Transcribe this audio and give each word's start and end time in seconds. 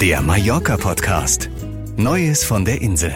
Der 0.00 0.20
Mallorca-Podcast. 0.20 1.48
Neues 1.96 2.44
von 2.44 2.66
der 2.66 2.82
Insel. 2.82 3.14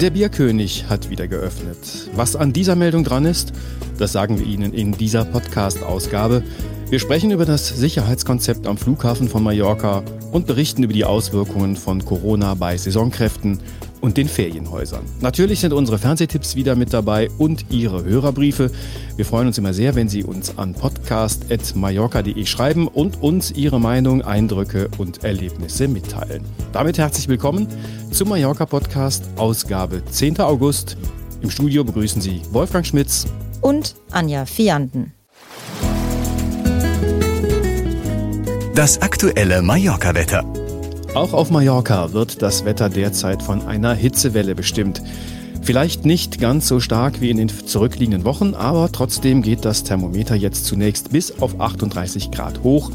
Der 0.00 0.08
Bierkönig 0.08 0.86
hat 0.88 1.10
wieder 1.10 1.28
geöffnet. 1.28 2.08
Was 2.14 2.34
an 2.34 2.54
dieser 2.54 2.76
Meldung 2.76 3.04
dran 3.04 3.26
ist, 3.26 3.52
das 3.98 4.12
sagen 4.12 4.38
wir 4.38 4.46
Ihnen 4.46 4.72
in 4.72 4.92
dieser 4.92 5.26
Podcast-Ausgabe. 5.26 6.42
Wir 6.88 6.98
sprechen 6.98 7.30
über 7.30 7.44
das 7.44 7.68
Sicherheitskonzept 7.68 8.66
am 8.66 8.78
Flughafen 8.78 9.28
von 9.28 9.42
Mallorca 9.42 10.02
und 10.32 10.46
berichten 10.46 10.82
über 10.82 10.94
die 10.94 11.04
Auswirkungen 11.04 11.76
von 11.76 12.02
Corona 12.02 12.54
bei 12.54 12.78
Saisonkräften 12.78 13.27
und 14.00 14.16
den 14.16 14.28
Ferienhäusern. 14.28 15.02
Natürlich 15.20 15.60
sind 15.60 15.72
unsere 15.72 15.98
Fernsehtipps 15.98 16.56
wieder 16.56 16.76
mit 16.76 16.92
dabei 16.92 17.28
und 17.38 17.66
Ihre 17.70 18.04
Hörerbriefe. 18.04 18.70
Wir 19.16 19.24
freuen 19.24 19.48
uns 19.48 19.58
immer 19.58 19.74
sehr, 19.74 19.94
wenn 19.94 20.08
Sie 20.08 20.24
uns 20.24 20.56
an 20.56 20.74
podcast.mallorca.de 20.74 22.46
schreiben 22.46 22.88
und 22.88 23.22
uns 23.22 23.50
Ihre 23.50 23.80
Meinung, 23.80 24.22
Eindrücke 24.22 24.88
und 24.98 25.24
Erlebnisse 25.24 25.88
mitteilen. 25.88 26.44
Damit 26.72 26.98
herzlich 26.98 27.28
willkommen 27.28 27.66
zum 28.10 28.28
Mallorca 28.28 28.66
Podcast, 28.66 29.24
Ausgabe 29.36 30.02
10. 30.04 30.40
August. 30.40 30.96
Im 31.40 31.50
Studio 31.50 31.84
begrüßen 31.84 32.20
Sie 32.20 32.42
Wolfgang 32.50 32.86
Schmitz 32.86 33.26
und 33.60 33.94
Anja 34.10 34.44
Fianten. 34.46 35.12
Das 38.74 39.02
aktuelle 39.02 39.60
Mallorca-Wetter. 39.60 40.44
Auch 41.18 41.32
auf 41.32 41.50
Mallorca 41.50 42.12
wird 42.12 42.42
das 42.42 42.64
Wetter 42.64 42.88
derzeit 42.88 43.42
von 43.42 43.66
einer 43.66 43.92
Hitzewelle 43.92 44.54
bestimmt. 44.54 45.02
Vielleicht 45.62 46.04
nicht 46.06 46.38
ganz 46.40 46.68
so 46.68 46.78
stark 46.78 47.20
wie 47.20 47.30
in 47.30 47.38
den 47.38 47.48
zurückliegenden 47.48 48.22
Wochen, 48.22 48.54
aber 48.54 48.92
trotzdem 48.92 49.42
geht 49.42 49.64
das 49.64 49.82
Thermometer 49.82 50.36
jetzt 50.36 50.66
zunächst 50.66 51.10
bis 51.10 51.40
auf 51.40 51.60
38 51.60 52.30
Grad 52.30 52.62
hoch. 52.62 52.92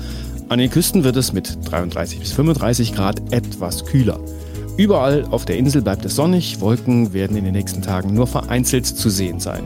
An 0.47 0.59
den 0.59 0.69
Küsten 0.69 1.03
wird 1.03 1.17
es 1.17 1.33
mit 1.33 1.57
33 1.69 2.21
bis 2.21 2.31
35 2.31 2.95
Grad 2.95 3.33
etwas 3.33 3.83
kühler. 3.83 4.21
Überall 4.77 5.25
auf 5.29 5.43
der 5.43 5.57
Insel 5.57 5.81
bleibt 5.81 6.05
es 6.05 6.15
sonnig, 6.15 6.61
Wolken 6.61 7.11
werden 7.11 7.35
in 7.35 7.43
den 7.43 7.53
nächsten 7.53 7.81
Tagen 7.81 8.13
nur 8.13 8.27
vereinzelt 8.27 8.85
zu 8.85 9.09
sehen 9.09 9.41
sein. 9.41 9.65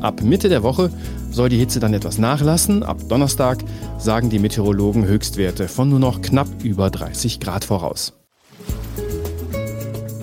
Ab 0.00 0.22
Mitte 0.22 0.48
der 0.48 0.62
Woche 0.62 0.90
soll 1.30 1.48
die 1.48 1.58
Hitze 1.58 1.80
dann 1.80 1.94
etwas 1.94 2.18
nachlassen. 2.18 2.82
Ab 2.82 2.98
Donnerstag 3.08 3.58
sagen 3.98 4.30
die 4.30 4.38
Meteorologen 4.38 5.06
Höchstwerte 5.06 5.68
von 5.68 5.88
nur 5.88 6.00
noch 6.00 6.22
knapp 6.22 6.48
über 6.62 6.90
30 6.90 7.40
Grad 7.40 7.64
voraus. 7.64 8.14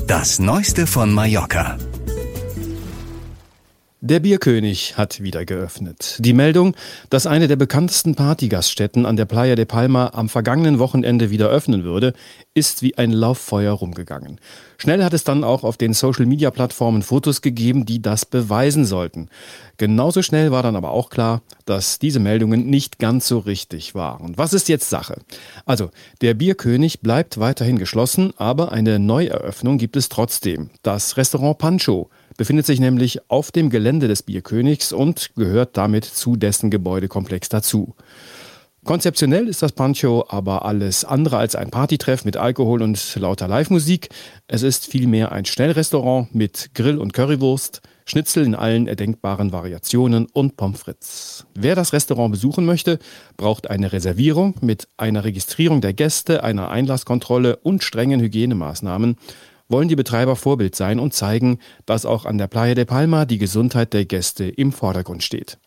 Das 0.07 0.39
Neueste 0.39 0.85
von 0.85 1.13
Mallorca. 1.13 1.77
Der 4.05 4.19
Bierkönig 4.19 4.97
hat 4.97 5.23
wieder 5.23 5.45
geöffnet. 5.45 6.17
Die 6.19 6.33
Meldung, 6.33 6.75
dass 7.09 7.25
eine 7.25 7.47
der 7.47 7.55
bekanntesten 7.55 8.15
Partygaststätten 8.15 9.05
an 9.05 9.15
der 9.15 9.23
Playa 9.23 9.55
de 9.55 9.63
Palma 9.63 10.11
am 10.13 10.27
vergangenen 10.27 10.77
Wochenende 10.77 11.29
wieder 11.29 11.47
öffnen 11.47 11.85
würde, 11.85 12.11
ist 12.53 12.81
wie 12.81 12.97
ein 12.97 13.13
Lauffeuer 13.13 13.71
rumgegangen. 13.71 14.41
Schnell 14.77 15.05
hat 15.05 15.13
es 15.13 15.23
dann 15.23 15.45
auch 15.45 15.63
auf 15.63 15.77
den 15.77 15.93
Social-Media-Plattformen 15.93 17.01
Fotos 17.01 17.41
gegeben, 17.41 17.85
die 17.85 18.01
das 18.01 18.25
beweisen 18.25 18.83
sollten. 18.83 19.29
Genauso 19.77 20.21
schnell 20.21 20.51
war 20.51 20.63
dann 20.63 20.75
aber 20.75 20.91
auch 20.91 21.09
klar, 21.09 21.41
dass 21.63 21.97
diese 21.97 22.19
Meldungen 22.19 22.69
nicht 22.69 22.99
ganz 22.99 23.25
so 23.25 23.39
richtig 23.39 23.95
waren. 23.95 24.37
Was 24.37 24.51
ist 24.51 24.67
jetzt 24.67 24.89
Sache? 24.89 25.21
Also, 25.65 25.91
der 26.19 26.33
Bierkönig 26.33 26.99
bleibt 26.99 27.39
weiterhin 27.39 27.79
geschlossen, 27.79 28.33
aber 28.35 28.73
eine 28.73 28.99
Neueröffnung 28.99 29.77
gibt 29.77 29.95
es 29.95 30.09
trotzdem. 30.09 30.71
Das 30.81 31.15
Restaurant 31.15 31.57
Pancho 31.57 32.09
befindet 32.37 32.65
sich 32.65 32.79
nämlich 32.79 33.29
auf 33.29 33.51
dem 33.51 33.69
Gelände 33.69 34.07
des 34.07 34.23
Bierkönigs 34.23 34.93
und 34.93 35.31
gehört 35.35 35.77
damit 35.77 36.05
zu 36.05 36.35
dessen 36.35 36.71
Gebäudekomplex 36.71 37.49
dazu. 37.49 37.95
Konzeptionell 38.83 39.47
ist 39.47 39.61
das 39.61 39.71
Pancho 39.71 40.25
aber 40.27 40.65
alles 40.65 41.05
andere 41.05 41.37
als 41.37 41.55
ein 41.55 41.69
Partytreff 41.69 42.25
mit 42.25 42.35
Alkohol 42.35 42.81
und 42.81 43.15
lauter 43.15 43.47
Live-Musik. 43.47 44.09
Es 44.47 44.61
ist 44.61 44.87
vielmehr 44.87 45.31
ein 45.31 45.45
Schnellrestaurant 45.45 46.35
mit 46.35 46.71
Grill 46.73 46.97
und 46.97 47.13
Currywurst, 47.13 47.81
Schnitzel 48.05 48.45
in 48.45 48.55
allen 48.55 48.87
erdenkbaren 48.87 49.53
Variationen 49.53 50.25
und 50.25 50.57
Pommes 50.57 50.81
frites. 50.81 51.45
Wer 51.55 51.75
das 51.75 51.93
Restaurant 51.93 52.33
besuchen 52.33 52.65
möchte, 52.65 52.99
braucht 53.37 53.69
eine 53.69 53.93
Reservierung 53.93 54.55
mit 54.59 54.89
einer 54.97 55.23
Registrierung 55.23 55.79
der 55.79 55.93
Gäste, 55.93 56.43
einer 56.43 56.69
Einlasskontrolle 56.69 57.55
und 57.55 57.85
strengen 57.85 58.19
Hygienemaßnahmen 58.19 59.15
wollen 59.73 59.87
die 59.87 59.95
Betreiber 59.95 60.35
Vorbild 60.35 60.75
sein 60.75 60.99
und 60.99 61.15
zeigen, 61.15 61.57
dass 61.87 62.05
auch 62.05 62.25
an 62.25 62.37
der 62.37 62.45
Playa 62.45 62.75
de 62.75 62.85
Palma 62.85 63.25
die 63.25 63.39
Gesundheit 63.39 63.91
der 63.93 64.05
Gäste 64.05 64.45
im 64.45 64.71
Vordergrund 64.71 65.23
steht. 65.23 65.57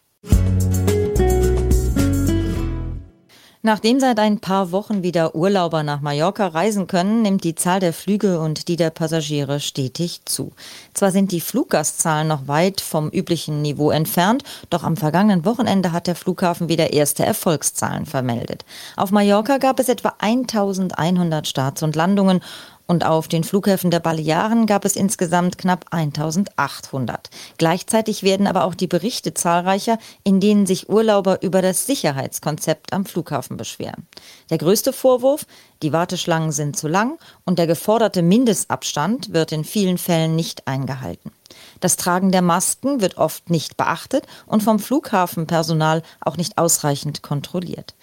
Nachdem 3.62 3.98
seit 3.98 4.20
ein 4.20 4.38
paar 4.38 4.70
Wochen 4.70 5.02
wieder 5.02 5.34
Urlauber 5.34 5.82
nach 5.82 6.00
Mallorca 6.00 6.46
reisen 6.46 6.86
können, 6.86 7.22
nimmt 7.22 7.42
die 7.42 7.56
Zahl 7.56 7.80
der 7.80 7.92
Flüge 7.92 8.38
und 8.38 8.68
die 8.68 8.76
der 8.76 8.90
Passagiere 8.90 9.58
stetig 9.58 10.20
zu. 10.24 10.52
Zwar 10.94 11.10
sind 11.10 11.32
die 11.32 11.40
Fluggastzahlen 11.40 12.28
noch 12.28 12.46
weit 12.46 12.80
vom 12.80 13.08
üblichen 13.08 13.62
Niveau 13.62 13.90
entfernt, 13.90 14.44
doch 14.70 14.84
am 14.84 14.96
vergangenen 14.96 15.44
Wochenende 15.44 15.90
hat 15.90 16.06
der 16.06 16.14
Flughafen 16.14 16.68
wieder 16.68 16.92
erste 16.92 17.26
Erfolgszahlen 17.26 18.06
vermeldet. 18.06 18.64
Auf 18.94 19.10
Mallorca 19.10 19.58
gab 19.58 19.80
es 19.80 19.88
etwa 19.88 20.14
1100 20.20 21.48
Starts 21.48 21.82
und 21.82 21.96
Landungen 21.96 22.42
und 22.86 23.04
auf 23.04 23.28
den 23.28 23.44
Flughäfen 23.44 23.91
der 23.91 24.00
Balearen 24.00 24.66
gab 24.66 24.84
es 24.84 24.97
insgesamt 24.97 25.58
knapp 25.58 25.86
1800. 25.91 27.30
Gleichzeitig 27.58 28.22
werden 28.22 28.47
aber 28.47 28.64
auch 28.64 28.74
die 28.74 28.86
Berichte 28.86 29.34
zahlreicher, 29.34 29.98
in 30.24 30.41
denen 30.41 30.66
sich 30.66 30.88
Urlauber 30.88 31.42
über 31.42 31.62
das 31.62 31.86
Sicherheitskonzept 31.86 32.92
am 32.92 33.04
Flughafen 33.04 33.56
beschweren. 33.56 34.06
Der 34.50 34.58
größte 34.58 34.92
Vorwurf, 34.92 35.47
die 35.82 35.92
Warteschlangen 35.92 36.52
sind 36.52 36.76
zu 36.76 36.88
lang 36.88 37.19
und 37.44 37.58
der 37.58 37.66
geforderte 37.66 38.22
Mindestabstand 38.22 39.32
wird 39.32 39.53
in 39.53 39.64
vielen 39.64 39.98
Fällen 39.98 40.36
nicht 40.36 40.66
eingehalten. 40.66 41.32
Das 41.80 41.97
Tragen 41.97 42.32
der 42.32 42.42
Masken 42.42 43.00
wird 43.00 43.18
oft 43.18 43.50
nicht 43.50 43.76
beachtet 43.76 44.26
und 44.47 44.62
vom 44.62 44.78
Flughafenpersonal 44.78 46.03
auch 46.20 46.36
nicht 46.36 46.58
ausreichend 46.58 47.22
kontrolliert. 47.22 47.94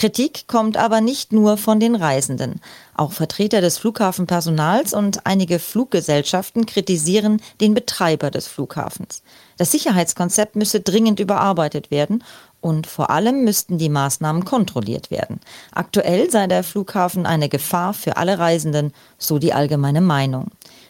Kritik 0.00 0.46
kommt 0.46 0.78
aber 0.78 1.02
nicht 1.02 1.30
nur 1.30 1.58
von 1.58 1.78
den 1.78 1.94
Reisenden. 1.94 2.62
Auch 2.94 3.12
Vertreter 3.12 3.60
des 3.60 3.76
Flughafenpersonals 3.76 4.94
und 4.94 5.26
einige 5.26 5.58
Fluggesellschaften 5.58 6.64
kritisieren 6.64 7.42
den 7.60 7.74
Betreiber 7.74 8.30
des 8.30 8.46
Flughafens. 8.46 9.22
Das 9.58 9.72
Sicherheitskonzept 9.72 10.56
müsse 10.56 10.80
dringend 10.80 11.20
überarbeitet 11.20 11.90
werden 11.90 12.24
und 12.62 12.86
vor 12.86 13.10
allem 13.10 13.44
müssten 13.44 13.76
die 13.76 13.90
Maßnahmen 13.90 14.46
kontrolliert 14.46 15.10
werden. 15.10 15.38
Aktuell 15.70 16.30
sei 16.30 16.46
der 16.46 16.64
Flughafen 16.64 17.26
eine 17.26 17.50
Gefahr 17.50 17.92
für 17.92 18.16
alle 18.16 18.38
Reisenden, 18.38 18.94
so 19.18 19.38
die 19.38 19.52
allgemeine 19.52 20.00
Meinung. 20.00 20.46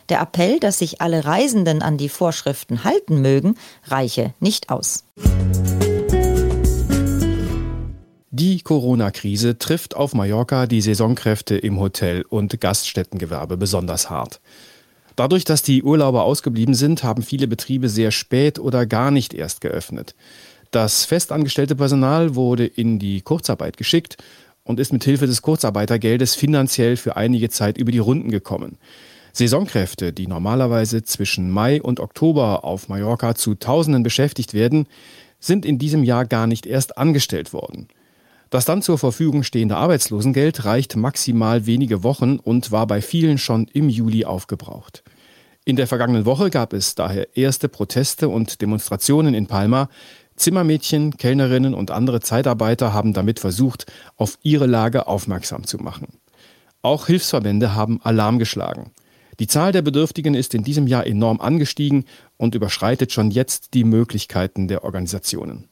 Der 0.09 0.21
Appell, 0.21 0.61
dass 0.61 0.79
sich 0.79 1.01
alle 1.01 1.25
Reisenden 1.25 1.83
an 1.83 1.97
die 1.97 2.09
Vorschriften 2.09 2.85
halten 2.85 3.21
mögen, 3.21 3.57
reiche 3.89 4.35
nicht 4.39 4.71
aus. 4.71 5.03
Die 5.17 5.90
Corona-Krise 8.71 9.59
trifft 9.59 9.97
auf 9.97 10.15
Mallorca 10.15 10.67
die 10.67 10.81
Saisonkräfte 10.81 11.57
im 11.57 11.81
Hotel- 11.81 12.25
und 12.29 12.61
Gaststättengewerbe 12.61 13.57
besonders 13.57 14.11
hart. 14.11 14.41
Dadurch, 15.17 15.43
dass 15.45 15.63
die 15.65 15.83
Urlauber 15.83 16.23
ausgeblieben 16.23 16.75
sind, 16.75 17.03
haben 17.03 17.25
viele 17.25 17.49
Betriebe 17.49 17.89
sehr 17.89 18.13
spät 18.13 18.61
oder 18.61 18.87
gar 18.87 19.11
nicht 19.11 19.35
erst 19.35 19.61
geöffnet. 19.61 20.15
Das 20.71 21.05
festangestellte 21.05 21.75
Personal 21.75 22.37
wurde 22.37 22.65
in 22.65 23.01
die 23.01 23.23
Kurzarbeit 23.23 23.77
geschickt 23.77 24.19
und 24.63 24.79
ist 24.79 24.93
mit 24.93 25.03
Hilfe 25.03 25.27
des 25.27 25.43
Kurzarbeitergeldes 25.43 26.37
finanziell 26.37 26.97
für 26.97 27.17
einige 27.17 27.51
Zeit 27.51 27.77
über 27.77 27.91
die 27.91 27.99
Runden 27.99 28.31
gekommen. 28.31 28.79
Saisonkräfte, 29.33 30.13
die 30.13 30.29
normalerweise 30.29 31.03
zwischen 31.03 31.51
Mai 31.51 31.83
und 31.83 31.99
Oktober 31.99 32.63
auf 32.63 32.89
Mallorca 32.89 33.35
zu 33.35 33.57
Tausenden 33.57 34.05
beschäftigt 34.05 34.55
werden, 34.55 34.87
sind 35.41 35.67
in 35.67 35.81
diesem 35.81 36.05
Jahr 36.05 36.25
gar 36.25 36.47
nicht 36.47 36.67
erst 36.67 36.99
angestellt 36.99 37.53
worden. 37.53 37.89
Das 38.51 38.65
dann 38.65 38.83
zur 38.83 38.99
Verfügung 38.99 39.45
stehende 39.45 39.77
Arbeitslosengeld 39.77 40.65
reicht 40.65 40.97
maximal 40.97 41.67
wenige 41.67 42.03
Wochen 42.03 42.37
und 42.37 42.73
war 42.73 42.89
bei 42.89 43.01
vielen 43.01 43.39
schon 43.39 43.69
im 43.73 43.89
Juli 43.89 44.25
aufgebraucht. 44.25 45.05
In 45.65 45.77
der 45.77 45.87
vergangenen 45.87 46.25
Woche 46.25 46.51
gab 46.51 46.73
es 46.73 46.97
daher 46.97 47.37
erste 47.37 47.69
Proteste 47.69 48.29
und 48.29 48.61
Demonstrationen 48.61 49.35
in 49.35 49.47
Palma. 49.47 49.89
Zimmermädchen, 50.35 51.17
Kellnerinnen 51.17 51.75
und 51.75 51.93
andere 51.93 52.21
Zeitarbeiter 52.21 52.93
haben 52.93 53.13
damit 53.13 53.39
versucht, 53.39 53.87
auf 54.17 54.37
ihre 54.43 54.67
Lage 54.67 55.07
aufmerksam 55.07 55.65
zu 55.65 55.79
machen. 55.79 56.09
Auch 56.83 57.07
Hilfsverbände 57.07 57.75
haben 57.75 58.01
Alarm 58.03 58.39
geschlagen. 58.41 58.91
Die 59.39 59.47
Zahl 59.47 59.71
der 59.71 59.83
Bedürftigen 59.83 60.35
ist 60.35 60.55
in 60.55 60.65
diesem 60.65 60.87
Jahr 60.87 61.07
enorm 61.07 61.41
angestiegen 61.41 62.05
und 62.37 62.55
überschreitet 62.55 63.13
schon 63.13 63.31
jetzt 63.31 63.75
die 63.75 63.85
Möglichkeiten 63.85 64.67
der 64.67 64.83
Organisationen. 64.83 65.69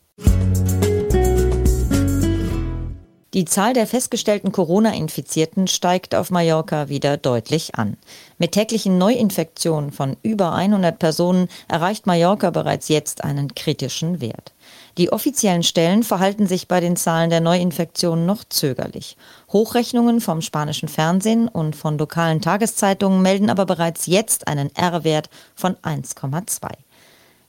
Die 3.35 3.45
Zahl 3.45 3.75
der 3.75 3.87
festgestellten 3.87 4.53
Corona-Infizierten 4.53 5.67
steigt 5.67 6.15
auf 6.15 6.31
Mallorca 6.31 6.89
wieder 6.89 7.19
deutlich 7.19 7.75
an. 7.75 7.99
Mit 8.39 8.53
täglichen 8.53 8.97
Neuinfektionen 8.97 9.93
von 9.93 10.17
über 10.23 10.55
100 10.55 10.99
Personen 10.99 11.49
erreicht 11.69 12.07
Mallorca 12.07 12.49
bereits 12.49 12.89
jetzt 12.89 13.25
einen 13.25 13.55
kritischen 13.55 14.23
Wert. 14.23 14.55
Die 14.97 15.13
offiziellen 15.13 15.63
Stellen 15.63 16.05
verhalten 16.05 16.47
sich 16.47 16.69
bei 16.69 16.81
den 16.81 16.97
Zahlen 16.97 17.29
der 17.29 17.43
Neuinfektionen 17.43 18.25
noch 18.25 18.45
zögerlich. 18.45 19.19
Hochrechnungen 19.53 20.23
vom 20.23 20.41
spanischen 20.41 20.89
Fernsehen 20.89 21.49
und 21.49 21.77
von 21.77 21.99
lokalen 21.99 22.41
Tageszeitungen 22.41 23.21
melden 23.21 23.51
aber 23.51 23.67
bereits 23.67 24.07
jetzt 24.07 24.49
einen 24.49 24.75
R-Wert 24.75 25.29
von 25.55 25.75
1,2. 25.77 26.71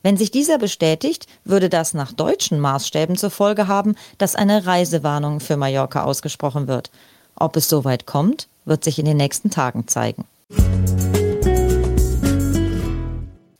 Wenn 0.01 0.15
sich 0.15 0.31
dieser 0.31 0.57
bestätigt, 0.57 1.27
würde 1.43 1.67
das 1.67 1.93
nach 1.93 2.13
deutschen 2.13 2.59
Maßstäben 2.59 3.17
zur 3.17 3.31
Folge 3.31 3.67
haben, 3.67 3.95
dass 4.17 4.35
eine 4.35 4.65
Reisewarnung 4.65 5.41
für 5.41 5.57
Mallorca 5.57 6.03
ausgesprochen 6.03 6.67
wird. 6.67 6.89
Ob 7.35 7.57
es 7.57 7.67
soweit 7.67 8.05
kommt, 8.05 8.47
wird 8.63 8.83
sich 8.83 8.97
in 8.97 9.05
den 9.05 9.17
nächsten 9.17 9.49
Tagen 9.49 9.87
zeigen. 9.87 10.25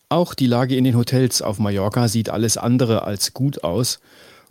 Auch 0.07 0.33
die 0.33 0.47
Lage 0.47 0.75
in 0.75 0.85
den 0.85 0.95
Hotels 0.95 1.41
auf 1.41 1.59
Mallorca 1.59 2.07
sieht 2.07 2.29
alles 2.29 2.57
andere 2.57 3.03
als 3.03 3.33
gut 3.33 3.63
aus. 3.65 3.99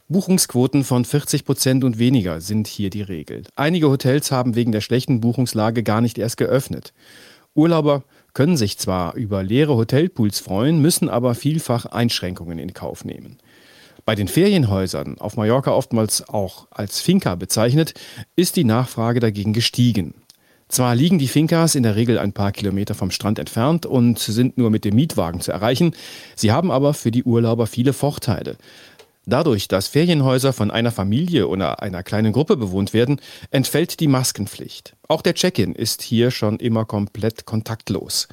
Buchungsquoten 0.08 0.84
von 0.84 1.04
40 1.04 1.44
Prozent 1.44 1.84
und 1.84 1.98
weniger 1.98 2.40
sind 2.40 2.66
hier 2.66 2.90
die 2.90 3.02
Regel. 3.02 3.44
Einige 3.56 3.88
Hotels 3.88 4.30
haben 4.30 4.54
wegen 4.54 4.72
der 4.72 4.80
schlechten 4.82 5.20
Buchungslage 5.20 5.82
gar 5.82 6.02
nicht 6.02 6.18
erst 6.18 6.36
geöffnet. 6.36 6.92
Urlauber 7.54 8.04
können 8.38 8.56
sich 8.56 8.78
zwar 8.78 9.14
über 9.14 9.42
leere 9.42 9.74
Hotelpools 9.74 10.38
freuen, 10.38 10.80
müssen 10.80 11.08
aber 11.08 11.34
vielfach 11.34 11.86
Einschränkungen 11.86 12.60
in 12.60 12.72
Kauf 12.72 13.04
nehmen. 13.04 13.38
Bei 14.04 14.14
den 14.14 14.28
Ferienhäusern, 14.28 15.18
auf 15.18 15.36
Mallorca 15.36 15.72
oftmals 15.72 16.28
auch 16.28 16.68
als 16.70 17.00
Finca 17.00 17.34
bezeichnet, 17.34 17.94
ist 18.36 18.54
die 18.54 18.62
Nachfrage 18.62 19.18
dagegen 19.18 19.54
gestiegen. 19.54 20.14
Zwar 20.68 20.94
liegen 20.94 21.18
die 21.18 21.26
Fincas 21.26 21.74
in 21.74 21.82
der 21.82 21.96
Regel 21.96 22.16
ein 22.16 22.32
paar 22.32 22.52
Kilometer 22.52 22.94
vom 22.94 23.10
Strand 23.10 23.40
entfernt 23.40 23.86
und 23.86 24.20
sind 24.20 24.56
nur 24.56 24.70
mit 24.70 24.84
dem 24.84 24.94
Mietwagen 24.94 25.40
zu 25.40 25.50
erreichen, 25.50 25.96
sie 26.36 26.52
haben 26.52 26.70
aber 26.70 26.94
für 26.94 27.10
die 27.10 27.24
Urlauber 27.24 27.66
viele 27.66 27.92
Vorteile. 27.92 28.56
Dadurch, 29.28 29.68
dass 29.68 29.88
Ferienhäuser 29.88 30.54
von 30.54 30.70
einer 30.70 30.90
Familie 30.90 31.48
oder 31.48 31.82
einer 31.82 32.02
kleinen 32.02 32.32
Gruppe 32.32 32.56
bewohnt 32.56 32.94
werden, 32.94 33.20
entfällt 33.50 34.00
die 34.00 34.08
Maskenpflicht. 34.08 34.96
Auch 35.06 35.20
der 35.20 35.34
Check-in 35.34 35.74
ist 35.74 36.00
hier 36.00 36.30
schon 36.30 36.56
immer 36.56 36.86
komplett 36.86 37.44
kontaktlos. 37.44 38.28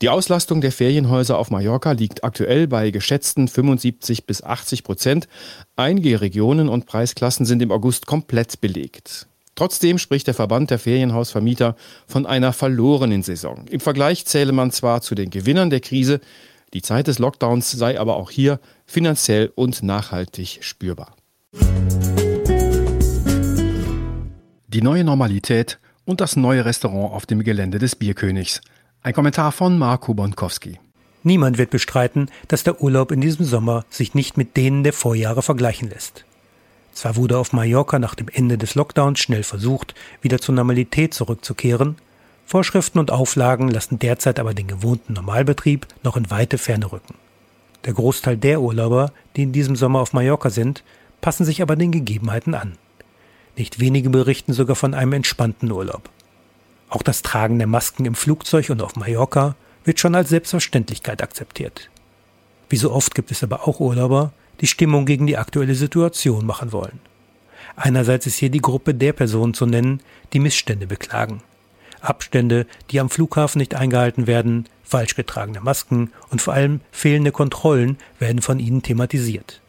Die 0.00 0.08
Auslastung 0.08 0.62
der 0.62 0.72
Ferienhäuser 0.72 1.36
auf 1.36 1.50
Mallorca 1.50 1.92
liegt 1.92 2.24
aktuell 2.24 2.68
bei 2.68 2.90
geschätzten 2.90 3.48
75 3.48 4.24
bis 4.24 4.42
80 4.42 4.82
Prozent. 4.82 5.28
Einige 5.76 6.22
Regionen 6.22 6.70
und 6.70 6.86
Preisklassen 6.86 7.44
sind 7.44 7.60
im 7.60 7.70
August 7.70 8.06
komplett 8.06 8.62
belegt. 8.62 9.26
Trotzdem 9.56 9.98
spricht 9.98 10.26
der 10.26 10.32
Verband 10.32 10.70
der 10.70 10.78
Ferienhausvermieter 10.78 11.76
von 12.06 12.24
einer 12.24 12.54
verlorenen 12.54 13.22
Saison. 13.22 13.66
Im 13.68 13.80
Vergleich 13.80 14.24
zähle 14.24 14.52
man 14.52 14.70
zwar 14.70 15.02
zu 15.02 15.14
den 15.14 15.28
Gewinnern 15.28 15.68
der 15.68 15.80
Krise, 15.80 16.22
die 16.72 16.82
Zeit 16.82 17.08
des 17.08 17.18
Lockdowns 17.18 17.72
sei 17.72 17.98
aber 17.98 18.16
auch 18.16 18.30
hier 18.30 18.60
finanziell 18.90 19.52
und 19.54 19.84
nachhaltig 19.84 20.58
spürbar. 20.62 21.14
Die 24.66 24.82
neue 24.82 25.04
Normalität 25.04 25.78
und 26.04 26.20
das 26.20 26.34
neue 26.34 26.64
Restaurant 26.64 27.14
auf 27.14 27.24
dem 27.24 27.44
Gelände 27.44 27.78
des 27.78 27.94
Bierkönigs. 27.94 28.60
Ein 29.02 29.14
Kommentar 29.14 29.52
von 29.52 29.78
Marco 29.78 30.12
Bonkowski. 30.12 30.80
Niemand 31.22 31.56
wird 31.56 31.70
bestreiten, 31.70 32.30
dass 32.48 32.64
der 32.64 32.82
Urlaub 32.82 33.12
in 33.12 33.20
diesem 33.20 33.44
Sommer 33.44 33.84
sich 33.90 34.14
nicht 34.14 34.36
mit 34.36 34.56
denen 34.56 34.82
der 34.82 34.92
Vorjahre 34.92 35.42
vergleichen 35.42 35.88
lässt. 35.88 36.24
Zwar 36.92 37.14
wurde 37.14 37.38
auf 37.38 37.52
Mallorca 37.52 38.00
nach 38.00 38.16
dem 38.16 38.28
Ende 38.28 38.58
des 38.58 38.74
Lockdowns 38.74 39.20
schnell 39.20 39.44
versucht, 39.44 39.94
wieder 40.20 40.40
zur 40.40 40.56
Normalität 40.56 41.14
zurückzukehren, 41.14 41.96
Vorschriften 42.44 42.98
und 42.98 43.12
Auflagen 43.12 43.68
lassen 43.68 44.00
derzeit 44.00 44.40
aber 44.40 44.54
den 44.54 44.66
gewohnten 44.66 45.12
Normalbetrieb 45.12 45.86
noch 46.02 46.16
in 46.16 46.30
weite 46.30 46.58
Ferne 46.58 46.90
rücken. 46.90 47.14
Der 47.84 47.94
Großteil 47.94 48.36
der 48.36 48.60
Urlauber, 48.60 49.12
die 49.36 49.42
in 49.42 49.52
diesem 49.52 49.76
Sommer 49.76 50.00
auf 50.00 50.12
Mallorca 50.12 50.50
sind, 50.50 50.84
passen 51.20 51.44
sich 51.44 51.62
aber 51.62 51.76
den 51.76 51.92
Gegebenheiten 51.92 52.54
an. 52.54 52.76
Nicht 53.56 53.80
wenige 53.80 54.10
berichten 54.10 54.52
sogar 54.52 54.76
von 54.76 54.94
einem 54.94 55.14
entspannten 55.14 55.70
Urlaub. 55.70 56.10
Auch 56.88 57.02
das 57.02 57.22
Tragen 57.22 57.58
der 57.58 57.66
Masken 57.66 58.04
im 58.04 58.14
Flugzeug 58.14 58.70
und 58.70 58.82
auf 58.82 58.96
Mallorca 58.96 59.54
wird 59.84 60.00
schon 60.00 60.14
als 60.14 60.28
Selbstverständlichkeit 60.28 61.22
akzeptiert. 61.22 61.90
Wie 62.68 62.76
so 62.76 62.92
oft 62.92 63.14
gibt 63.14 63.30
es 63.30 63.42
aber 63.42 63.66
auch 63.66 63.80
Urlauber, 63.80 64.32
die 64.60 64.66
Stimmung 64.66 65.06
gegen 65.06 65.26
die 65.26 65.38
aktuelle 65.38 65.74
Situation 65.74 66.44
machen 66.44 66.72
wollen. 66.72 67.00
Einerseits 67.76 68.26
ist 68.26 68.36
hier 68.36 68.50
die 68.50 68.60
Gruppe 68.60 68.94
der 68.94 69.12
Personen 69.12 69.54
zu 69.54 69.66
nennen, 69.66 70.00
die 70.32 70.40
Missstände 70.40 70.86
beklagen. 70.86 71.42
Abstände, 72.00 72.66
die 72.90 73.00
am 73.00 73.10
Flughafen 73.10 73.58
nicht 73.58 73.74
eingehalten 73.74 74.26
werden, 74.26 74.66
falsch 74.82 75.14
getragene 75.14 75.60
Masken 75.60 76.12
und 76.30 76.42
vor 76.42 76.54
allem 76.54 76.80
fehlende 76.90 77.32
Kontrollen 77.32 77.98
werden 78.18 78.42
von 78.42 78.58
ihnen 78.58 78.82
thematisiert. 78.82 79.60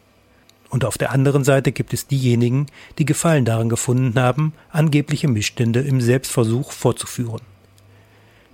Und 0.69 0.86
auf 0.86 0.98
der 0.98 1.12
anderen 1.12 1.44
Seite 1.44 1.72
gibt 1.72 1.94
es 1.94 2.07
diejenigen, 2.07 2.68
die 2.98 3.06
Gefallen 3.06 3.44
daran 3.44 3.68
gefunden 3.68 4.19
haben, 4.19 4.54
angebliche 4.72 5.28
Missstände 5.28 5.81
im 5.81 6.00
Selbstversuch 6.00 6.72
vorzuführen. 6.72 7.42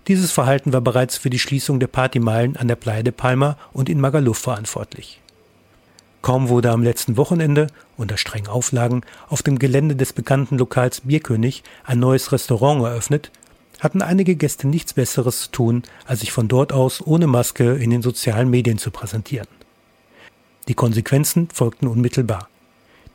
Dieses 0.08 0.32
Verhalten 0.32 0.74
war 0.74 0.82
bereits 0.82 1.18
für 1.18 1.30
die 1.30 1.38
Schließung 1.38 1.80
der 1.80 1.88
Partymeilen 1.88 2.56
an 2.56 2.68
der 2.68 2.76
Playa 2.76 3.04
de 3.04 3.12
Palma 3.12 3.58
und 3.72 3.90
in 3.90 4.00
Magaluf 4.00 4.38
verantwortlich. 4.38 5.22
Kaum 6.22 6.50
wurde 6.50 6.72
am 6.72 6.82
letzten 6.82 7.18
Wochenende, 7.18 7.68
unter 7.98 8.18
strengen 8.18 8.48
Auflagen, 8.48 9.02
auf 9.30 9.44
dem 9.44 9.60
Gelände 9.60 9.96
des 9.96 10.14
bekannten 10.14 10.58
Lokals 10.58 11.02
Bierkönig 11.02 11.64
ein 11.84 12.00
neues 12.00 12.32
Restaurant 12.32 12.84
eröffnet, 12.84 13.32
hatten 13.80 14.02
einige 14.02 14.36
Gäste 14.36 14.68
nichts 14.68 14.94
Besseres 14.94 15.44
zu 15.44 15.52
tun, 15.52 15.84
als 16.06 16.22
sich 16.22 16.32
von 16.32 16.48
dort 16.48 16.74
aus 16.74 17.06
ohne 17.06 17.28
Maske 17.28 17.74
in 17.76 17.90
den 17.90 18.02
sozialen 18.02 18.50
Medien 18.50 18.78
zu 18.78 18.92
präsentieren. 18.92 19.48
Die 20.68 20.74
Konsequenzen 20.74 21.50
folgten 21.54 21.88
unmittelbar. 21.88 22.50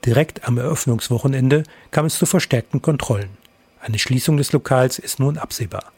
Direkt 0.07 0.49
am 0.49 0.59
Eröffnungswochenende 0.59 1.65
kam 1.91 2.07
es 2.07 2.19
zu 2.19 2.27
verstärkten 2.27 2.83
Kontrollen. 2.83 3.31
Eine 3.81 3.99
Schließung 3.99 4.37
des 4.37 4.53
Lokals 4.53 4.99
ist 4.99 5.21
nun 5.21 5.39
absehbar. 5.39 5.93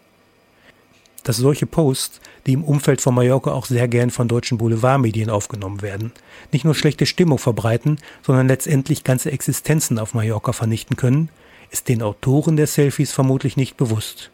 Dass 1.22 1.36
solche 1.36 1.66
Posts, 1.66 2.20
die 2.46 2.52
im 2.52 2.64
Umfeld 2.64 3.00
von 3.00 3.14
Mallorca 3.14 3.52
auch 3.52 3.64
sehr 3.64 3.88
gern 3.88 4.10
von 4.10 4.28
deutschen 4.28 4.58
Boulevardmedien 4.58 5.30
aufgenommen 5.30 5.80
werden, 5.80 6.12
nicht 6.52 6.64
nur 6.64 6.74
schlechte 6.74 7.06
Stimmung 7.06 7.38
verbreiten, 7.38 7.98
sondern 8.22 8.48
letztendlich 8.48 9.04
ganze 9.04 9.32
Existenzen 9.32 9.98
auf 9.98 10.12
Mallorca 10.12 10.52
vernichten 10.52 10.96
können, 10.96 11.30
ist 11.70 11.88
den 11.88 12.02
Autoren 12.02 12.56
der 12.56 12.66
Selfies 12.66 13.12
vermutlich 13.12 13.56
nicht 13.56 13.76
bewusst. 13.76 14.30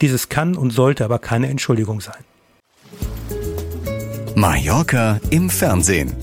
Dieses 0.00 0.28
kann 0.28 0.56
und 0.56 0.70
sollte 0.70 1.04
aber 1.04 1.18
keine 1.18 1.48
Entschuldigung 1.48 2.00
sein. 2.00 2.24
Mallorca 4.34 5.20
im 5.30 5.50
Fernsehen. 5.50 6.14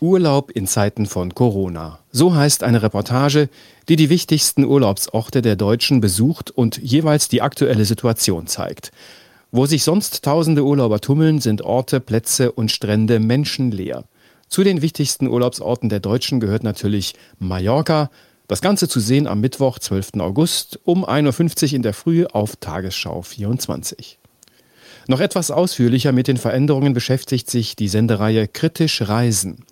Urlaub 0.00 0.50
in 0.50 0.66
Zeiten 0.66 1.06
von 1.06 1.34
Corona. 1.34 1.98
So 2.12 2.34
heißt 2.34 2.62
eine 2.62 2.82
Reportage, 2.82 3.48
die 3.88 3.96
die 3.96 4.08
wichtigsten 4.08 4.64
Urlaubsorte 4.64 5.42
der 5.42 5.56
Deutschen 5.56 6.00
besucht 6.00 6.50
und 6.50 6.78
jeweils 6.78 7.28
die 7.28 7.42
aktuelle 7.42 7.84
Situation 7.84 8.46
zeigt. 8.46 8.92
Wo 9.50 9.66
sich 9.66 9.84
sonst 9.84 10.24
tausende 10.24 10.64
Urlauber 10.64 11.00
tummeln, 11.00 11.40
sind 11.40 11.62
Orte, 11.62 12.00
Plätze 12.00 12.52
und 12.52 12.70
Strände 12.70 13.20
menschenleer. 13.20 14.04
Zu 14.48 14.64
den 14.64 14.80
wichtigsten 14.80 15.26
Urlaubsorten 15.26 15.88
der 15.88 16.00
Deutschen 16.00 16.40
gehört 16.40 16.62
natürlich 16.62 17.14
Mallorca, 17.38 18.10
das 18.48 18.60
Ganze 18.60 18.88
zu 18.88 19.00
sehen 19.00 19.26
am 19.26 19.40
Mittwoch, 19.40 19.78
12. 19.78 20.12
August 20.18 20.78
um 20.84 21.04
1.50 21.04 21.64
Uhr 21.64 21.72
in 21.74 21.82
der 21.82 21.94
Früh 21.94 22.26
auf 22.26 22.56
Tagesschau 22.56 23.22
24. 23.22 24.18
Noch 25.08 25.20
etwas 25.20 25.50
ausführlicher 25.50 26.12
mit 26.12 26.28
den 26.28 26.36
Veränderungen 26.36 26.92
beschäftigt 26.92 27.50
sich 27.50 27.76
die 27.76 27.88
Sendereihe 27.88 28.48
Kritisch 28.48 29.02
Reisen. 29.02 29.64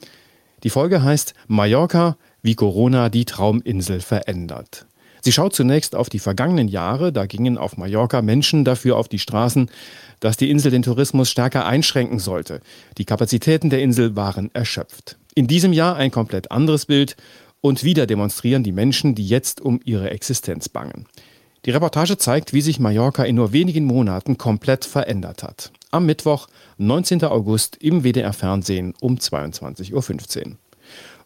Die 0.63 0.71
Folge 0.71 1.03
heißt 1.03 1.35
Mallorca, 1.47 2.17
wie 2.43 2.55
Corona 2.55 3.09
die 3.09 3.25
Trauminsel 3.25 4.01
verändert. 4.01 4.87
Sie 5.21 5.33
schaut 5.33 5.55
zunächst 5.55 5.95
auf 5.95 6.11
die 6.11 6.19
vergangenen 6.19 6.69
Jahre, 6.69 7.11
da 7.11 7.25
gingen 7.25 7.57
auf 7.57 7.79
Mallorca 7.79 8.21
Menschen 8.23 8.65
dafür 8.65 8.97
auf 8.97 9.09
die 9.09 9.19
Straßen, 9.19 9.71
dass 10.21 10.37
die 10.37 10.51
Insel 10.51 10.71
den 10.71 10.83
Tourismus 10.83 11.31
stärker 11.31 11.65
einschränken 11.65 12.19
sollte. 12.19 12.61
Die 12.99 13.07
Kapazitäten 13.07 13.71
der 13.71 13.81
Insel 13.81 14.17
waren 14.17 14.51
erschöpft. 14.53 15.17
In 15.35 15.47
diesem 15.47 15.73
Jahr 15.73 15.97
ein 15.97 16.11
komplett 16.11 16.53
anderes 16.53 16.87
Bild 16.87 17.17
und 17.65 17.83
wieder 17.83 18.07
demonstrieren 18.07 18.63
die 18.63 18.73
Menschen, 18.73 19.15
die 19.15 19.27
jetzt 19.27 19.63
um 19.63 19.81
ihre 19.87 20.11
Existenz 20.11 20.69
bangen. 20.69 21.07
Die 21.65 21.71
Reportage 21.71 22.19
zeigt, 22.19 22.53
wie 22.53 22.61
sich 22.61 22.79
Mallorca 22.79 23.25
in 23.25 23.37
nur 23.37 23.55
wenigen 23.55 23.87
Monaten 23.87 24.37
komplett 24.37 24.85
verändert 24.85 25.43
hat. 25.43 25.73
Am 25.91 26.05
Mittwoch, 26.05 26.47
19. 26.77 27.25
August 27.25 27.77
im 27.81 28.05
WDR 28.05 28.35
Fernsehen 28.35 28.93
um 29.01 29.15
22.15 29.15 30.45
Uhr. 30.45 30.57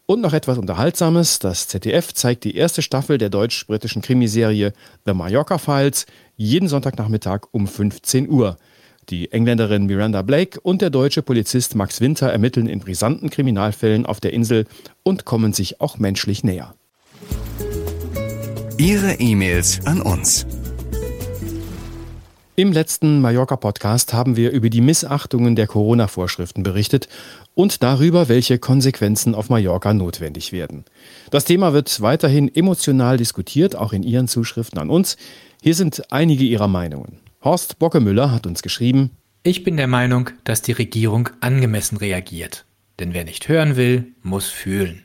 Und 0.06 0.20
noch 0.20 0.32
etwas 0.32 0.58
Unterhaltsames. 0.58 1.40
Das 1.40 1.66
ZDF 1.66 2.14
zeigt 2.14 2.44
die 2.44 2.54
erste 2.54 2.82
Staffel 2.82 3.18
der 3.18 3.30
deutsch-britischen 3.30 4.00
Krimiserie 4.00 4.72
The 5.06 5.14
Mallorca 5.14 5.58
Files 5.58 6.06
jeden 6.36 6.68
Sonntagnachmittag 6.68 7.48
um 7.50 7.66
15 7.66 8.30
Uhr. 8.30 8.58
Die 9.10 9.32
Engländerin 9.32 9.86
Miranda 9.86 10.20
Blake 10.20 10.60
und 10.60 10.82
der 10.82 10.90
deutsche 10.90 11.22
Polizist 11.22 11.74
Max 11.74 12.02
Winter 12.02 12.30
ermitteln 12.30 12.66
in 12.66 12.80
brisanten 12.80 13.30
Kriminalfällen 13.30 14.04
auf 14.04 14.20
der 14.20 14.34
Insel 14.34 14.66
und 15.02 15.24
kommen 15.24 15.54
sich 15.54 15.80
auch 15.80 15.96
menschlich 15.96 16.44
näher. 16.44 16.74
Ihre 18.76 19.14
E-Mails 19.14 19.80
an 19.86 20.02
uns. 20.02 20.46
Im 22.54 22.72
letzten 22.72 23.22
Mallorca-Podcast 23.22 24.12
haben 24.12 24.36
wir 24.36 24.50
über 24.50 24.68
die 24.68 24.82
Missachtungen 24.82 25.56
der 25.56 25.68
Corona-Vorschriften 25.68 26.62
berichtet 26.62 27.08
und 27.54 27.82
darüber, 27.82 28.28
welche 28.28 28.58
Konsequenzen 28.58 29.34
auf 29.34 29.48
Mallorca 29.48 29.94
notwendig 29.94 30.52
werden. 30.52 30.84
Das 31.30 31.44
Thema 31.44 31.72
wird 31.72 32.02
weiterhin 32.02 32.54
emotional 32.54 33.16
diskutiert, 33.16 33.74
auch 33.74 33.94
in 33.94 34.02
Ihren 34.02 34.28
Zuschriften 34.28 34.78
an 34.78 34.90
uns. 34.90 35.16
Hier 35.62 35.74
sind 35.74 36.12
einige 36.12 36.44
Ihrer 36.44 36.68
Meinungen. 36.68 37.27
Horst 37.42 37.78
Bockemüller 37.78 38.32
hat 38.32 38.48
uns 38.48 38.62
geschrieben, 38.62 39.12
Ich 39.44 39.62
bin 39.62 39.76
der 39.76 39.86
Meinung, 39.86 40.30
dass 40.42 40.60
die 40.60 40.72
Regierung 40.72 41.28
angemessen 41.40 41.96
reagiert. 41.96 42.64
Denn 42.98 43.14
wer 43.14 43.24
nicht 43.24 43.46
hören 43.46 43.76
will, 43.76 44.08
muss 44.22 44.48
fühlen. 44.48 45.04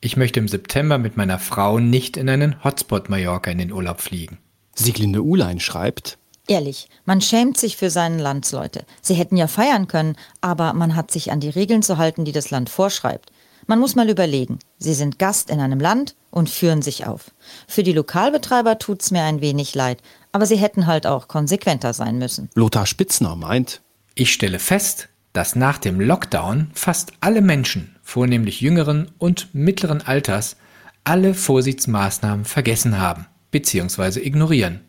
Ich 0.00 0.16
möchte 0.16 0.40
im 0.40 0.48
September 0.48 0.98
mit 0.98 1.16
meiner 1.16 1.38
Frau 1.38 1.78
nicht 1.78 2.16
in 2.16 2.28
einen 2.28 2.62
Hotspot 2.64 3.08
Mallorca 3.08 3.52
in 3.52 3.58
den 3.58 3.72
Urlaub 3.72 4.00
fliegen. 4.00 4.38
Sieglinde 4.74 5.22
Uhlein 5.22 5.60
schreibt, 5.60 6.18
Ehrlich, 6.48 6.88
man 7.06 7.20
schämt 7.22 7.56
sich 7.56 7.76
für 7.76 7.88
seinen 7.88 8.18
Landsleute. 8.18 8.84
Sie 9.00 9.14
hätten 9.14 9.36
ja 9.36 9.46
feiern 9.46 9.86
können, 9.86 10.16
aber 10.42 10.74
man 10.74 10.94
hat 10.96 11.10
sich 11.10 11.30
an 11.30 11.40
die 11.40 11.48
Regeln 11.48 11.82
zu 11.82 11.96
halten, 11.96 12.26
die 12.26 12.32
das 12.32 12.50
Land 12.50 12.68
vorschreibt. 12.68 13.30
Man 13.66 13.78
muss 13.78 13.94
mal 13.94 14.10
überlegen, 14.10 14.58
sie 14.78 14.94
sind 14.94 15.18
Gast 15.18 15.50
in 15.50 15.60
einem 15.60 15.80
Land 15.80 16.16
und 16.30 16.50
führen 16.50 16.82
sich 16.82 17.06
auf. 17.06 17.30
Für 17.66 17.82
die 17.82 17.92
Lokalbetreiber 17.92 18.78
tut's 18.78 19.10
mir 19.10 19.22
ein 19.22 19.40
wenig 19.40 19.74
leid, 19.74 20.02
aber 20.32 20.46
sie 20.46 20.56
hätten 20.56 20.86
halt 20.86 21.06
auch 21.06 21.28
konsequenter 21.28 21.92
sein 21.94 22.18
müssen. 22.18 22.50
Lothar 22.54 22.86
Spitzner 22.86 23.36
meint, 23.36 23.80
Ich 24.14 24.32
stelle 24.32 24.58
fest, 24.58 25.08
dass 25.32 25.56
nach 25.56 25.78
dem 25.78 26.00
Lockdown 26.00 26.70
fast 26.74 27.12
alle 27.20 27.40
Menschen, 27.40 27.96
vornehmlich 28.02 28.60
jüngeren 28.60 29.10
und 29.18 29.54
mittleren 29.54 30.02
Alters, 30.02 30.56
alle 31.02 31.34
Vorsichtsmaßnahmen 31.34 32.44
vergessen 32.44 32.98
haben 32.98 33.26
bzw. 33.50 34.20
ignorieren. 34.20 34.80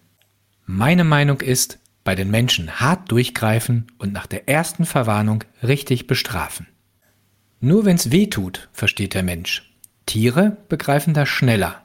Meine 0.66 1.04
Meinung 1.04 1.42
ist, 1.42 1.80
bei 2.04 2.16
den 2.16 2.30
Menschen 2.30 2.80
hart 2.80 3.12
durchgreifen 3.12 3.88
und 3.98 4.14
nach 4.14 4.28
der 4.28 4.48
ersten 4.48 4.86
Verwarnung 4.86 5.44
richtig 5.64 6.08
bestrafen. 6.08 6.68
Nur 7.60 7.86
wenn's 7.86 8.12
weh 8.12 8.28
tut, 8.28 8.70
versteht 8.74 9.14
der 9.14 9.24
Mensch. 9.24 9.72
Tiere 10.06 10.58
begreifen 10.70 11.14
das 11.14 11.30
schneller. 11.30 11.82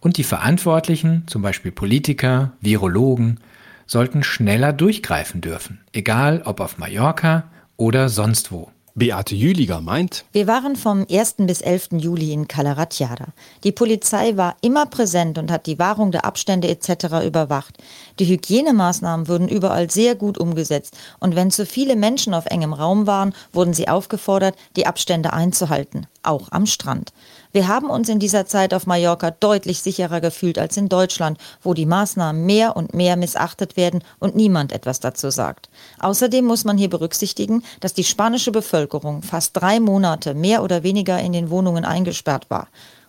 Und 0.00 0.16
die 0.16 0.24
Verantwortlichen, 0.24 1.24
zum 1.26 1.42
Beispiel 1.42 1.72
Politiker, 1.72 2.52
Virologen, 2.60 3.40
sollten 3.86 4.22
schneller 4.22 4.72
durchgreifen 4.72 5.40
dürfen, 5.40 5.80
egal 5.92 6.42
ob 6.44 6.60
auf 6.60 6.78
Mallorca 6.78 7.44
oder 7.76 8.08
sonst 8.08 8.52
wo. 8.52 8.70
Beate 8.98 9.36
Jüliger 9.36 9.80
meint, 9.80 10.24
Wir 10.32 10.48
waren 10.48 10.74
vom 10.74 11.06
1. 11.08 11.36
bis 11.46 11.60
11. 11.60 11.90
Juli 11.98 12.32
in 12.32 12.48
Calaratiada. 12.48 13.26
Die 13.62 13.70
Polizei 13.70 14.36
war 14.36 14.56
immer 14.60 14.86
präsent 14.86 15.38
und 15.38 15.52
hat 15.52 15.66
die 15.66 15.78
Wahrung 15.78 16.10
der 16.10 16.24
Abstände 16.24 16.66
etc. 16.66 17.24
überwacht. 17.24 17.76
Die 18.18 18.26
Hygienemaßnahmen 18.26 19.28
wurden 19.28 19.46
überall 19.46 19.88
sehr 19.88 20.16
gut 20.16 20.36
umgesetzt 20.36 20.98
und 21.20 21.36
wenn 21.36 21.52
zu 21.52 21.64
viele 21.64 21.94
Menschen 21.94 22.34
auf 22.34 22.46
engem 22.46 22.72
Raum 22.72 23.06
waren, 23.06 23.34
wurden 23.52 23.72
sie 23.72 23.86
aufgefordert, 23.86 24.56
die 24.74 24.86
Abstände 24.86 25.32
einzuhalten, 25.32 26.08
auch 26.22 26.48
am 26.50 26.66
Strand. 26.66 27.12
Wir 27.52 27.68
haben 27.68 27.90
uns 27.90 28.08
in 28.08 28.18
dieser 28.18 28.46
Zeit 28.46 28.74
auf 28.74 28.86
Mallorca 28.86 29.30
deutlich 29.30 29.80
sicherer 29.80 30.20
gefühlt 30.20 30.58
als 30.58 30.76
in 30.76 30.88
Deutschland, 30.88 31.38
wo 31.62 31.74
die 31.74 31.86
Maßnahmen 31.86 32.44
mehr 32.44 32.76
und 32.76 32.94
mehr 32.94 33.16
missachtet 33.16 33.76
werden 33.76 34.02
und 34.18 34.36
niemand 34.36 34.72
etwas 34.72 35.00
dazu 35.00 35.30
sagt. 35.30 35.68
Außerdem 35.98 36.44
muss 36.44 36.64
man 36.64 36.78
hier 36.78 36.90
berücksichtigen, 36.90 37.62
dass 37.80 37.94
die 37.94 38.04
spanische 38.04 38.52
Bevölkerung 38.52 39.22
fast 39.22 39.56
drei 39.56 39.80
Monate 39.80 40.34
mehr 40.34 40.62
oder 40.62 40.82
weniger 40.82 41.18
in 41.20 41.32
den 41.32 41.50
Wohnungen 41.50 41.84
eingesperrt 41.84 42.50
war. 42.50 42.68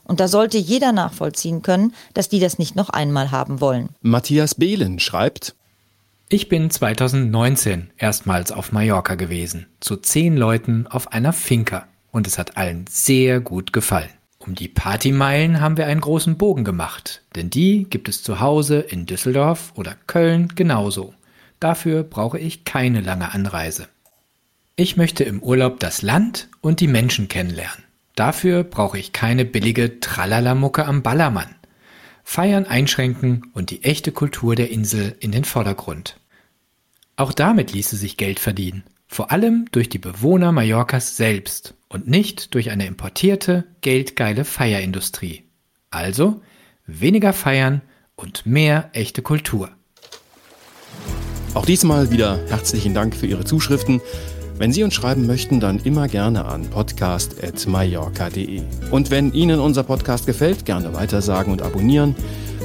Und 0.09 0.19
da 0.19 0.27
sollte 0.27 0.57
jeder 0.57 0.91
nachvollziehen 0.91 1.61
können, 1.61 1.93
dass 2.15 2.29
die 2.29 2.39
das 2.39 2.57
nicht 2.57 2.75
noch 2.75 2.89
einmal 2.89 3.29
haben 3.29 3.61
wollen. 3.61 3.89
Matthias 4.01 4.55
Behlen 4.55 4.97
schreibt, 4.99 5.53
Ich 6.29 6.49
bin 6.49 6.71
2019 6.71 7.91
erstmals 7.95 8.51
auf 8.51 8.71
Mallorca 8.71 9.13
gewesen, 9.13 9.67
zu 9.79 9.97
zehn 9.97 10.35
Leuten 10.35 10.87
auf 10.87 11.11
einer 11.11 11.31
Finca. 11.31 11.85
Und 12.11 12.27
es 12.27 12.37
hat 12.37 12.57
allen 12.57 12.85
sehr 12.89 13.39
gut 13.39 13.73
gefallen. 13.73 14.09
Um 14.39 14.55
die 14.55 14.67
Partymeilen 14.67 15.59
haben 15.59 15.77
wir 15.77 15.85
einen 15.85 16.01
großen 16.01 16.37
Bogen 16.37 16.63
gemacht, 16.63 17.21
denn 17.35 17.49
die 17.49 17.83
gibt 17.89 18.07
es 18.07 18.23
zu 18.23 18.39
Hause 18.39 18.79
in 18.79 19.05
Düsseldorf 19.05 19.73
oder 19.75 19.95
Köln 20.07 20.47
genauso. 20.55 21.13
Dafür 21.59 22.03
brauche 22.03 22.39
ich 22.39 22.63
keine 22.63 23.01
lange 23.01 23.33
Anreise. 23.33 23.89
Ich 24.77 24.95
möchte 24.95 25.25
im 25.25 25.43
Urlaub 25.43 25.81
das 25.81 26.01
Land 26.01 26.47
und 26.61 26.79
die 26.79 26.87
Menschen 26.87 27.27
kennenlernen. 27.27 27.83
Dafür 28.15 28.63
brauche 28.63 28.97
ich 28.97 29.11
keine 29.11 29.43
billige 29.43 29.99
Tralalamucke 29.99 30.85
am 30.85 31.03
Ballermann. 31.03 31.55
Feiern 32.23 32.65
einschränken 32.65 33.51
und 33.53 33.71
die 33.71 33.83
echte 33.83 34.11
Kultur 34.13 34.55
der 34.55 34.71
Insel 34.71 35.15
in 35.19 35.31
den 35.31 35.43
Vordergrund. 35.43 36.17
Auch 37.17 37.33
damit 37.33 37.73
ließe 37.73 37.97
sich 37.97 38.15
Geld 38.15 38.39
verdienen, 38.39 38.83
vor 39.09 39.31
allem 39.31 39.65
durch 39.71 39.89
die 39.89 39.97
Bewohner 39.97 40.51
Mallorcas 40.51 41.17
selbst 41.17 41.73
und 41.89 42.07
nicht 42.07 42.53
durch 42.53 42.69
eine 42.69 42.85
importierte, 42.85 43.65
geldgeile 43.81 44.45
Feierindustrie. 44.45 45.43
Also 45.89 46.41
weniger 46.85 47.33
feiern 47.33 47.81
und 48.15 48.45
mehr 48.45 48.91
echte 48.93 49.23
Kultur. 49.23 49.71
Auch 51.55 51.65
diesmal 51.65 52.11
wieder 52.11 52.39
herzlichen 52.49 52.93
Dank 52.93 53.15
für 53.15 53.25
Ihre 53.25 53.45
Zuschriften. 53.45 53.99
Wenn 54.59 54.71
Sie 54.71 54.83
uns 54.83 54.93
schreiben 54.93 55.25
möchten, 55.25 55.59
dann 55.59 55.79
immer 55.79 56.07
gerne 56.07 56.45
an 56.45 56.69
podcast.mallorca.de. 56.69 58.61
Und 58.91 59.09
wenn 59.09 59.33
Ihnen 59.33 59.59
unser 59.59 59.83
Podcast 59.83 60.27
gefällt, 60.27 60.65
gerne 60.65 60.93
weitersagen 60.93 61.51
und 61.51 61.63
abonnieren, 61.63 62.15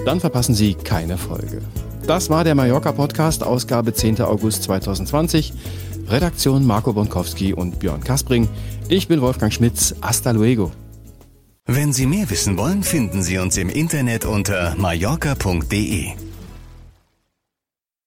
dann 0.05 0.21
verpassen 0.21 0.55
Sie 0.55 0.75
keine 0.75 1.17
Folge. 1.17 1.63
Das 2.07 2.29
war 2.29 2.45
der 2.45 2.55
Mallorca 2.55 2.93
Podcast, 2.93 3.43
Ausgabe 3.43 3.95
10. 3.95 4.21
August 4.21 4.65
2020. 4.65 5.55
Redaktion 6.09 6.67
Marco 6.67 6.93
Bonkowski 6.93 7.55
und 7.55 7.79
Björn 7.79 8.03
Kaspring. 8.03 8.49
Ich 8.89 9.09
bin 9.09 9.21
Wolfgang 9.21 9.53
Schmitz. 9.53 9.95
Hasta 10.01 10.33
luego. 10.33 10.73
Wenn 11.67 11.93
Sie 11.93 12.07
mehr 12.07 12.29
wissen 12.29 12.59
wollen, 12.59 12.83
finden 12.83 13.23
Sie 13.23 13.39
uns 13.39 13.57
im 13.57 13.71
Internet 13.71 14.27
unter 14.27 14.75
mallorca.de. 14.77 16.09